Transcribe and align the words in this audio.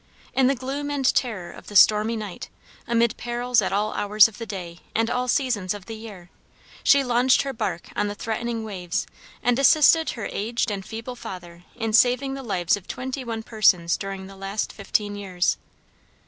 In 0.33 0.47
the 0.47 0.55
gloom 0.55 0.89
and 0.89 1.05
terror 1.13 1.51
of 1.51 1.67
the 1.67 1.75
stormy 1.75 2.15
night, 2.15 2.49
amid 2.87 3.15
perils 3.17 3.61
at 3.61 3.71
all 3.71 3.93
hours 3.93 4.27
of 4.27 4.39
the 4.39 4.47
day 4.47 4.79
and 4.95 5.11
all 5.11 5.27
seasons 5.27 5.75
of 5.75 5.85
the 5.85 5.93
year, 5.93 6.31
she 6.83 7.03
launched 7.03 7.43
her 7.43 7.53
barque 7.53 7.89
on 7.95 8.07
the 8.07 8.15
threatening 8.15 8.63
waves, 8.63 9.05
and 9.43 9.59
assisted 9.59 10.09
her 10.17 10.25
aged 10.31 10.71
and 10.71 10.87
feeble 10.87 11.15
father 11.15 11.65
in 11.75 11.93
saving 11.93 12.33
the 12.33 12.41
lives 12.41 12.75
of 12.75 12.87
twenty 12.87 13.23
one 13.23 13.43
persons 13.43 13.95
during 13.95 14.25
the 14.25 14.35
last 14.35 14.73
fifteen 14.73 15.15
years. 15.15 15.57